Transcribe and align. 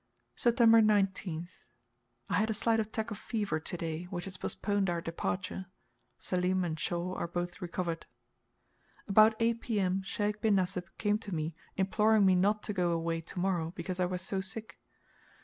September 0.35 0.81
19th. 0.81 1.51
I 2.27 2.33
had 2.39 2.49
a 2.49 2.55
slight 2.55 2.79
attack 2.79 3.11
of 3.11 3.19
fever 3.19 3.59
to 3.59 3.77
day, 3.77 4.05
which 4.05 4.25
has 4.25 4.35
postponed 4.37 4.89
our 4.89 4.99
departure. 4.99 5.67
Selim 6.17 6.63
and 6.63 6.79
Shaw 6.79 7.13
are 7.13 7.27
both 7.27 7.61
recovered. 7.61 8.07
About 9.07 9.35
8 9.39 9.61
P.M. 9.61 10.01
Sheik 10.01 10.41
bin 10.41 10.55
Nasib 10.55 10.85
came 10.97 11.19
to 11.19 11.35
me 11.35 11.53
imploring 11.77 12.25
me 12.25 12.33
not 12.33 12.63
to 12.63 12.73
go 12.73 12.89
away 12.89 13.21
to 13.21 13.37
morrow, 13.37 13.73
because 13.75 13.99
I 13.99 14.07
was 14.07 14.23
so 14.23 14.41
sick. 14.41 14.79